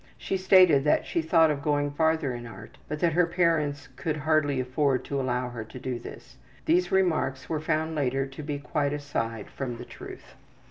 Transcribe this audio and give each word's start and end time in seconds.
She 0.17 0.35
stated 0.35 0.83
that 0.85 1.05
she 1.05 1.21
thought 1.21 1.51
of 1.51 1.61
going 1.61 1.91
farther 1.91 2.33
in 2.33 2.47
art, 2.47 2.79
but 2.87 2.99
that 3.01 3.13
her 3.13 3.27
parents 3.27 3.87
could 3.95 4.17
hardly 4.17 4.59
afford 4.59 5.05
to 5.05 5.21
allow 5.21 5.49
her 5.51 5.63
to 5.65 5.77
do 5.79 5.99
this. 5.99 6.37
These 6.65 6.91
remarks 6.91 7.47
were 7.47 7.61
found 7.61 7.93
later 7.93 8.25
to 8.25 8.41
be 8.41 8.57
quite 8.57 8.93
aside 8.93 9.47
from 9.51 9.77
the 9.77 9.85
truth. 9.85 10.33